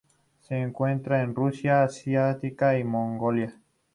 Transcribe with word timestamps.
Se 0.39 0.57
encuentra 0.57 1.21
en 1.21 1.35
Rusia 1.35 1.83
asiática 1.83 2.75
y 2.75 2.83
Mongolia. 2.83 3.55